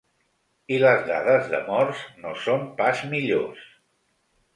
[0.77, 3.63] I les dades de morts no són pas millors.